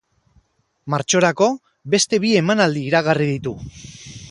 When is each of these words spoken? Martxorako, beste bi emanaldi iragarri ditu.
Martxorako, 0.93 1.49
beste 1.95 2.21
bi 2.25 2.33
emanaldi 2.41 2.85
iragarri 2.93 3.31
ditu. 3.35 3.57